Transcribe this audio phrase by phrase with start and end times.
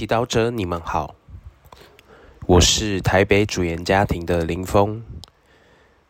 [0.00, 1.14] 祈祷者，你们好，
[2.46, 5.04] 我是台北主言家庭的林峰。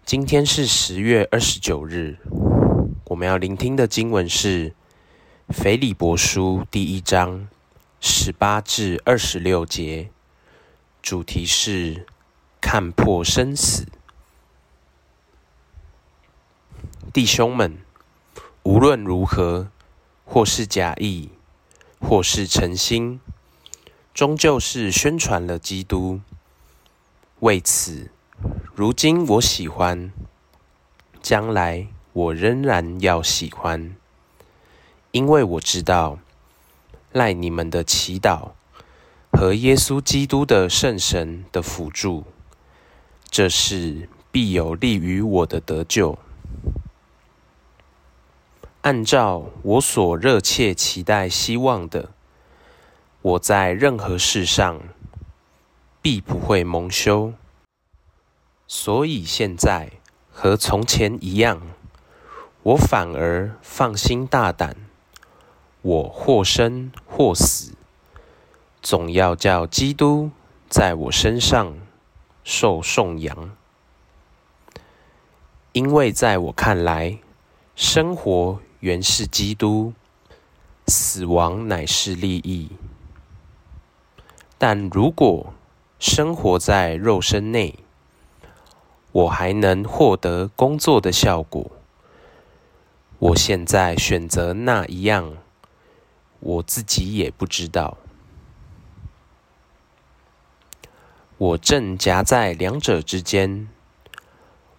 [0.04, 2.16] 今天是十月二十九日，
[3.06, 4.71] 我们要聆听的经文是
[5.48, 7.48] 《腓立伯书》第一章
[7.98, 10.11] 十八至二十六节，
[11.02, 12.07] 主题是
[12.61, 13.88] 看破生死。
[17.12, 17.77] 弟兄们，
[18.62, 19.66] 无论如何，
[20.25, 21.30] 或是假意，
[21.98, 23.20] 或是诚心，
[24.12, 26.21] 终究是宣传了基督。
[27.40, 28.11] 为此，
[28.75, 30.12] 如今我喜欢，
[31.22, 33.94] 将来我仍然要喜欢，
[35.12, 36.19] 因为我知道，
[37.12, 38.50] 赖你们的祈祷
[39.33, 42.24] 和耶稣基督的圣神的辅助，
[43.30, 46.19] 这事必有利于我的得救。
[48.83, 52.11] 按照我所热切期待、希望的，
[53.22, 54.80] 我在任何事上
[56.00, 57.32] 必不会蒙羞。
[58.66, 59.90] 所以现在
[60.30, 61.60] 和从前一样，
[62.62, 64.77] 我反而放心大胆。
[65.82, 67.72] 我或生或死，
[68.82, 70.30] 总要叫基督
[70.68, 71.74] 在我身上
[72.44, 73.56] 受颂扬，
[75.72, 77.18] 因为在我看来，
[77.74, 78.60] 生活。
[78.80, 79.92] 原是基督，
[80.86, 82.70] 死亡乃是利益。
[84.62, 85.55] 但如果
[85.98, 87.78] 生活在肉身内，
[89.11, 91.70] 我还能获得工作的效果。
[93.19, 95.39] 我现在选择那一样，
[96.41, 97.97] 我自己也不知道。
[101.39, 103.67] 我正夹在两者之间，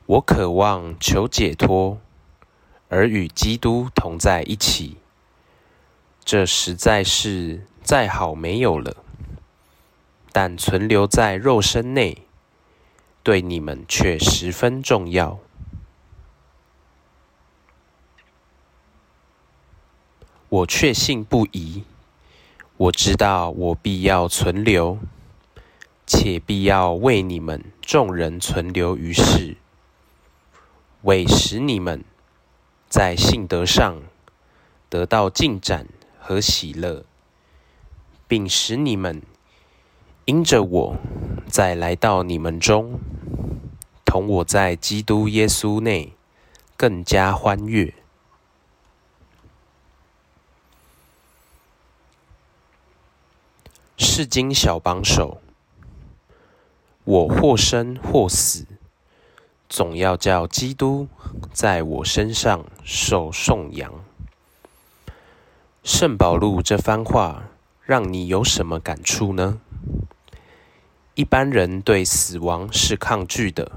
[0.06, 1.98] 我渴望求解脱。
[2.88, 4.98] 而与基督同在一起，
[6.24, 8.96] 这实在是再好没有了。
[10.32, 12.26] 但存留在肉身内，
[13.24, 15.40] 对你们却十分重要。
[20.50, 21.84] 我确信不疑，
[22.78, 25.00] 我知道我必要存留，
[26.06, 29.56] 且必要为你们众人存留于世，
[31.04, 32.04] 为使你们。
[32.90, 34.02] 在信德上
[34.90, 35.88] 得到进展
[36.20, 37.06] 和喜乐，
[38.28, 39.22] 并使你们
[40.26, 40.96] 因着我
[41.48, 43.00] 再来到你们中，
[44.06, 46.14] 同我在基督耶稣内
[46.78, 47.94] 更加欢悦。
[53.98, 55.42] 是经小帮手，
[57.04, 58.66] 我或生或死。
[59.68, 61.08] 总要叫基督
[61.54, 63.92] 在我身上受颂扬。
[65.84, 67.44] 圣保禄这番话
[67.86, 69.62] 让你有什么感触呢？
[71.22, 73.74] 一般人对死亡是抗拒的，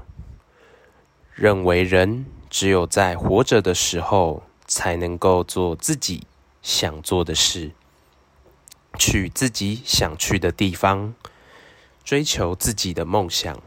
[1.35, 6.25] 认为人只有在活着的时候才能够做自己
[6.63, 7.69] 想做的事，
[8.97, 11.13] 去自己想去的地方，
[12.03, 13.61] 追求自己的梦想。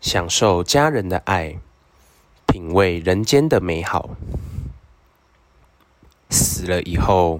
[0.00, 1.58] 享受家人的爱，
[2.46, 4.10] 品味人间的美好。
[6.28, 7.38] 死了以后，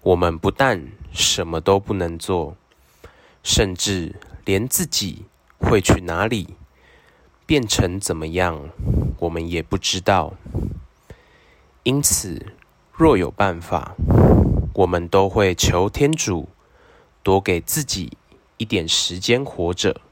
[0.00, 0.82] 我们不但
[1.12, 2.56] 什么都不能做，
[3.48, 4.14] 甚至
[4.44, 5.24] 连自己
[5.58, 6.54] 会去哪里、
[7.46, 8.68] 变成怎么样，
[9.20, 10.34] 我们也不知道。
[11.82, 12.52] 因此，
[12.92, 13.94] 若有办法，
[14.74, 16.50] 我们都会求天主
[17.22, 18.18] 多给自己
[18.58, 20.02] 一点时间活着。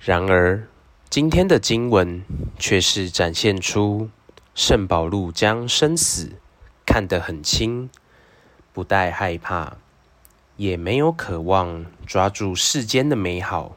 [0.00, 0.66] 然而，
[1.10, 2.24] 今天的经文
[2.58, 4.08] 却是展现出
[4.54, 6.40] 圣保禄将生死
[6.86, 7.90] 看得很轻，
[8.72, 9.76] 不带害怕，
[10.58, 13.76] 也没有渴望抓住世间的美好。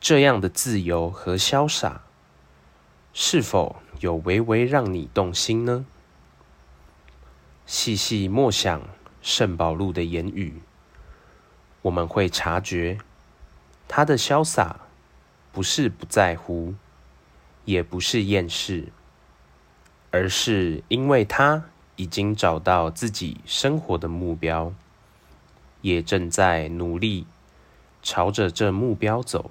[0.00, 2.00] 这样的自由和潇洒，
[3.12, 5.84] 是否有微微让你动心呢？
[7.66, 8.80] 细细默想
[9.20, 10.62] 圣保禄的言语，
[11.82, 12.98] 我们会察觉
[13.86, 14.80] 他的潇洒。
[15.50, 16.74] 不是不在乎，
[17.64, 18.92] 也不是厌世，
[20.12, 21.64] 而是因为他
[21.96, 24.72] 已经找到自己生活的目标，
[25.80, 27.26] 也正在努力
[28.02, 29.50] 朝着这目标走。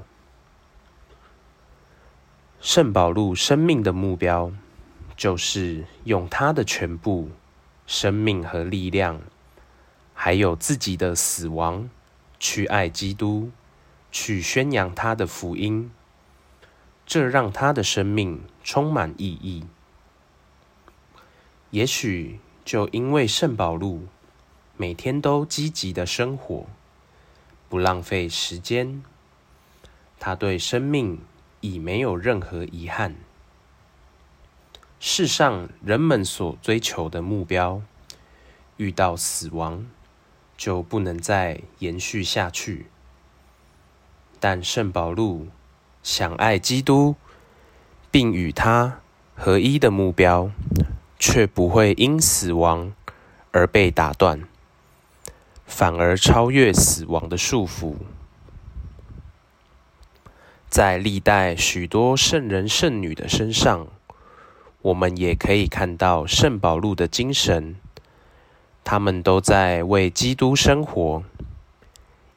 [2.59, 4.51] 圣保禄生命的目标，
[5.15, 7.29] 就是用他的全部
[7.85, 9.21] 生命和力量，
[10.13, 11.89] 还有自己的死亡，
[12.39, 13.51] 去爱基督。
[14.09, 15.91] 去宣扬他的福音，
[17.05, 19.65] 这让他的生命充满意义。
[21.71, 24.07] 也许就因为圣保禄
[24.79, 26.67] 每天都积极的生活，
[27.67, 29.01] 不浪费时间。
[30.19, 31.19] 他对生命
[31.61, 33.15] 已没有任何遗憾。
[34.99, 37.81] 世上人们所追求的目标，
[38.77, 39.87] 遇到死亡
[40.55, 42.85] 就不能再延续下去。
[44.39, 45.47] 但圣保禄
[46.03, 47.15] 想爱基督，
[48.11, 48.99] 并与他
[49.35, 50.51] 合一的目标，
[51.17, 52.93] 却不会因死亡
[53.51, 54.46] 而被打断。
[55.67, 57.93] 反而超越死亡的束缚。
[60.69, 63.87] 在历代许多圣人圣女的身上，
[64.81, 67.75] 我们也可以看到圣保禄的精神。
[68.83, 71.23] 他们都在为基督生活，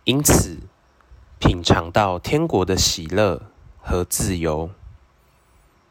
[0.05, 0.59] 因此
[1.39, 3.43] 品尝到天国的喜乐
[3.81, 4.71] 和自由。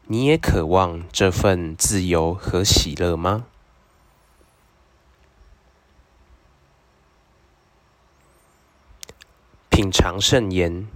[0.06, 3.46] 你也渴望这份自由和喜乐吗？
[9.80, 10.86] 品尝圣言，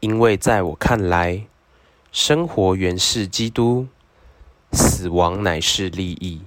[0.00, 1.44] 因为在我看来，
[2.10, 3.88] 生活原是基督，
[4.72, 6.40] 死亡乃是利益。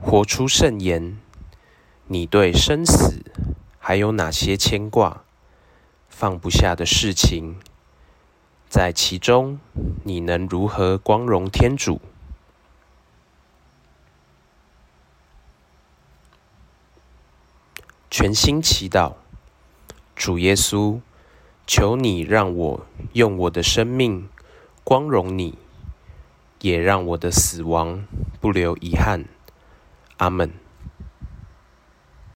[0.00, 1.16] 活出圣言，
[2.08, 3.22] 你对生死
[3.78, 5.22] 还有哪些牵挂？
[6.08, 7.54] 放不下的事情，
[8.68, 9.60] 在其中，
[10.02, 12.00] 你能如何光荣天主？
[18.10, 19.12] 全心祈祷，
[20.16, 21.00] 主耶稣，
[21.66, 24.28] 求你让我用我的生命
[24.82, 25.58] 光荣你，
[26.62, 28.06] 也让我的死亡
[28.40, 29.26] 不留遗憾。
[30.16, 30.67] 阿门。